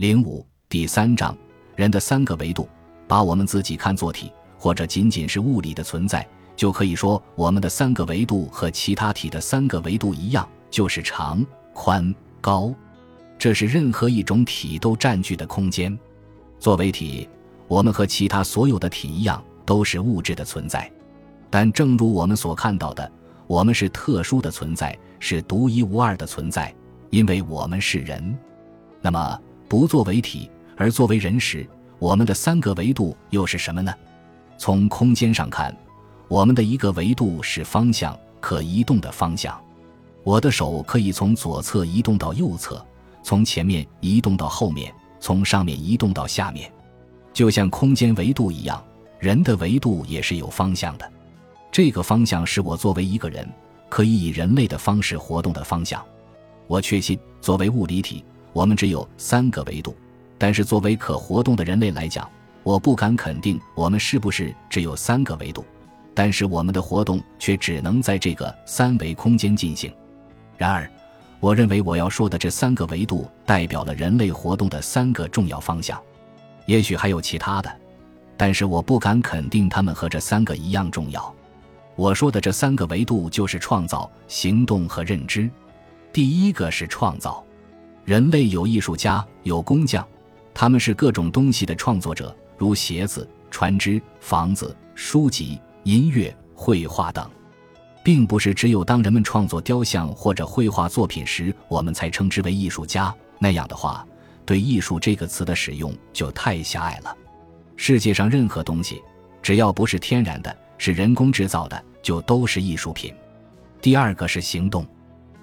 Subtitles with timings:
[0.00, 1.36] 零五第三章，
[1.76, 2.66] 人的三个维度，
[3.06, 6.26] 把我们自己看作体，或者仅仅是物理的存在，
[6.56, 11.44] 就可以说我们的三个维度和其他体的三个维度一样，就是长、
[11.74, 12.74] 宽、高。
[13.38, 15.94] 这是任何一种体都占据的空间。
[16.58, 17.28] 作为体，
[17.68, 20.90] 我们和其他所有的体一样，都是物质的存在。
[21.50, 23.12] 但正如我们所看到的，
[23.46, 26.74] 我们是特殊的存在，是独一无二的存在，
[27.10, 28.34] 因为我们是人。
[29.02, 29.38] 那么，
[29.70, 31.64] 不作为体而作为人时，
[32.00, 33.94] 我们的三个维度又是什么呢？
[34.58, 35.72] 从空间上看，
[36.26, 39.56] 我们的一个维度是方向，可移动的方向。
[40.24, 42.84] 我的手可以从左侧移动到右侧。
[43.22, 46.68] 从前面移动到后面，从上面移动到下面，
[47.32, 48.82] 就像空间维度一样，
[49.20, 51.08] 人的维度也是有方向的。
[51.70, 53.48] 这个方向是我作为一个人
[53.88, 56.04] 可以以人类的方式活动的方向。
[56.66, 59.92] 我确信，作为物理体，我们只有三个维度；
[60.38, 62.28] 但是作为可活动的人类来讲，
[62.62, 65.64] 我不敢肯定我们是不是只有三个维度。
[66.14, 69.92] 但是我们的活动却只能在这个三维空间进行。
[70.56, 70.90] 然而。
[71.42, 75.98] 我认为我要说的这三个维度代表了人类活动的三个重要方向，
[76.66, 77.80] 也许还有其他的，
[78.36, 81.34] 但是我不敢肯定它们和这三个一样重要。
[81.96, 85.50] 我说的这三个维度就是创造、行动和认知。
[86.12, 87.42] 第一个是创造，
[88.10, 90.04] 人类有艺术家，有工匠，
[90.52, 97.30] 他们是各种东西的创作者，如鞋子、船只、房子、书籍、音乐、绘画等。
[98.02, 103.14] 并不是只有当人们创作雕像或者绘画作品时，我们才称之为艺术家。
[103.38, 104.04] 那样的话，
[104.44, 107.16] 对“艺术”这个词的使用就太狭隘了。
[107.76, 109.00] 世界上任何东西，
[109.40, 113.14] 只要不是天然的，是人工制造的，就都是艺术品。
[113.80, 114.84] 第二个是行动，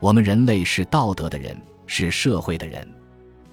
[0.00, 1.56] 我们人类是道德的人，
[1.88, 2.88] 是社会的人。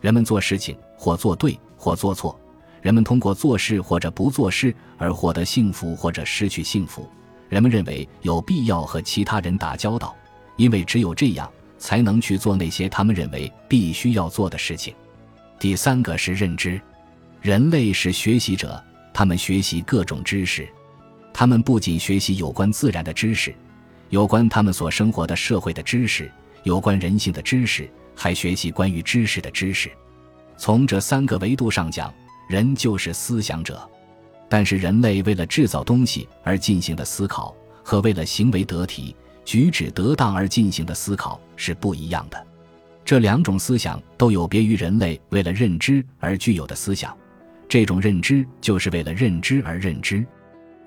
[0.00, 2.36] 人们做事情，或做对，或做错；
[2.80, 7.08] 人们通过做事或者不做事而获得幸福，或者失去幸福。
[7.48, 10.16] 人们认为有必要和其他人打交道，
[10.56, 11.48] 因为只有这样
[11.78, 14.92] 才能去做那些他们认为必须要做的事情。
[15.60, 16.80] 第三个是认知，
[17.40, 18.82] 人类是学习者，
[19.12, 20.68] 他们学习各种知识，
[21.32, 23.54] 他们不仅学习有关自然的知识，
[24.08, 26.28] 有关他们所生活的社会的知识，
[26.64, 29.90] 有关人性的知识，还学习关于知识的知识。
[30.56, 32.12] 从这三个维度上讲，
[32.48, 33.88] 人就是思想者。
[34.48, 42.46] 但是，人类为了制造东西而进行的思考，和为了行为得体、举止得当而进行的思考是不一样的。
[43.04, 47.16] 这两种思想都有别于人类为了认知而具有的思想。
[47.66, 50.24] 这种认知就是为了认知而认知。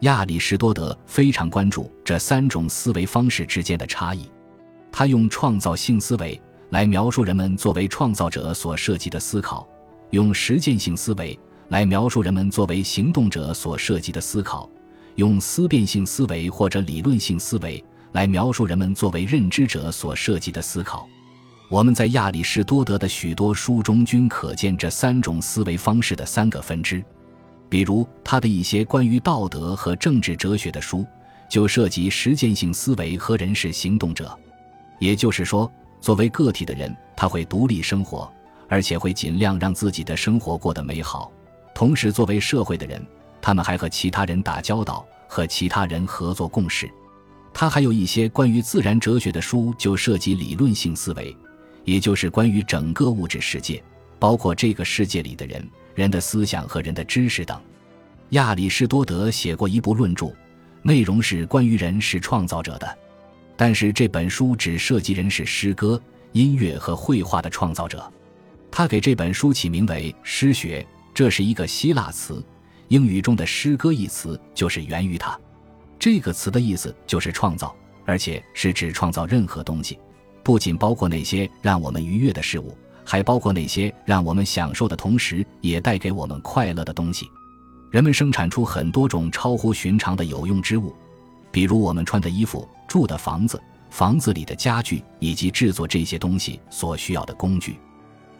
[0.00, 4.30] 亚里士多德非常关注这三种思维方式之间的差异。
[4.92, 6.38] 他用创造性思维
[6.74, 9.64] 来描述人们作为创造者所涉及的思考，
[10.10, 11.38] 用实践性思维。
[11.68, 14.68] 来描述人们作为行动者所涉及的思考，
[15.14, 21.06] 用思辨性思维或者理论性思维来描述人们作为认知者所涉及的思考。
[21.70, 27.02] 我们在亚里士多德的许多书中均可见这三种思维方式的三个分支。
[27.68, 31.06] 比如，他的一些关于道德和政治哲学的书，
[31.48, 34.36] 就涉及实践性思维和人是行动者。
[34.98, 35.70] 也就是说，
[36.04, 38.30] 作为个体的人，他会独立生活，
[38.68, 41.32] 而且会尽量让自己的生活过得美好。
[41.74, 43.02] 同时，作为社会的人，
[43.40, 46.90] 他们还和其他人打交道，和其他人合作共事。
[47.54, 51.34] 他还有一些关于自然哲学的书，就涉及理论性思维，
[51.84, 53.82] 也就是关于整个物质世界，
[54.18, 57.58] 包括这个世界里的人、人的思想和人的知识等。
[58.30, 60.30] 亚里士多德写过一部论著，
[60.82, 62.98] 内容是关于人是创造者的，
[63.56, 66.00] 但是这本书只涉及人是诗歌、
[66.32, 68.12] 音乐和绘画的创造者。
[68.70, 70.80] 他给这本书起名为《诗学》。
[71.14, 72.44] 这是一个希腊词，
[72.88, 75.38] 英语中的“诗歌”一词就是源于它。
[75.96, 77.72] 这个词的意思就是创造，
[78.04, 79.96] 而且是指创造任何东西，
[80.42, 87.30] 不仅包括那些让我们愉悦的事物，还包括那些让我们享受的同时也带给我们快乐的东西。
[87.92, 90.92] 人们生产出很多种超乎寻常的有用之物，
[91.52, 93.60] 比如我们穿的衣服、住的房子、
[93.90, 97.76] 房子里的家具以及制作这些东西所需要的工具。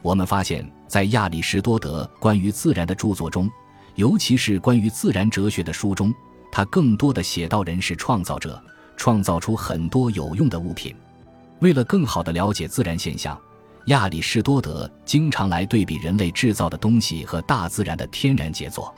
[0.00, 3.50] 我们发现，在亚里士多德关于自然的著作中，
[3.96, 6.14] 尤其是关于自然哲学的书中，
[6.52, 8.62] 他更多的写到人是创造者，
[8.96, 10.94] 创造出很多有用的物品。
[11.58, 13.36] 为了更好地了解自然现象，
[13.86, 18.94] 亚里士多德经常来对比人类制造的东西和大自然的天然杰作。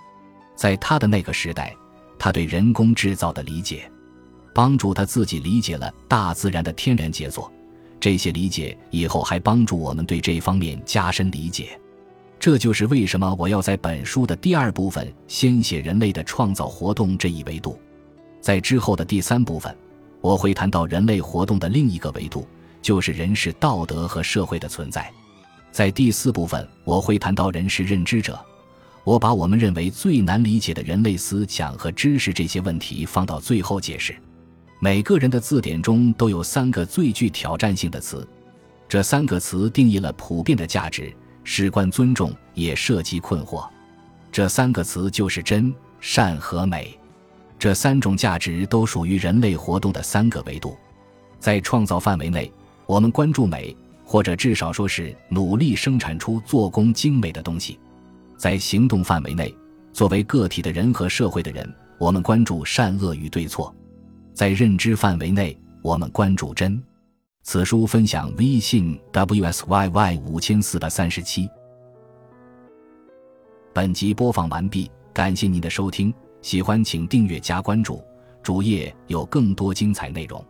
[0.54, 1.74] 在他的那个时代，
[2.18, 3.90] 他对人工制造的理解，
[4.56, 7.52] 帮助他自己理解了大自然的天然杰作。
[8.00, 11.78] 这些理解以后还帮助我们对这方面加深理解。
[12.40, 17.78] 这就是为什么我要在本书的第二部分先写人类的创造活动这一维度，
[18.40, 19.76] 在之后的第三部分，
[20.22, 22.48] 我会谈到人类活动的另一个维度，
[22.80, 25.12] 就是人是道德和社会的存在。
[25.70, 28.42] 在第四部分，我会谈到人是认知者。
[29.04, 34.16] 我把我们认为最难理解的人类思想和知识这些问题放到最后解释。
[34.78, 38.26] 每个人的字典中都有三个最具挑战性的词，
[38.86, 41.12] 这三个词定义了普遍的价值，
[41.44, 43.66] 事关尊重，也涉及困惑。
[44.30, 46.98] 这三个词就是真、善和美。
[47.58, 50.76] 这三种价值都属于人类活动的三个维度。
[51.38, 52.52] 在创造范围内，
[52.84, 53.74] 我们关注美，
[54.04, 57.78] 或者至少说是努力生产出做工精美的东西。
[58.36, 59.54] 在行动范围内，
[59.90, 63.74] 作为个体的人和社会的人，我们关注善恶与对错；
[64.36, 66.78] 在认知范围内，我们关注真。
[67.42, 71.48] 此书分享微信 wsyy 五千四百三十七。
[73.72, 76.12] 本集播放完毕，感谢您的收听，
[76.42, 78.04] 喜欢请订阅加关注，
[78.42, 80.44] 主页有更多精彩内容。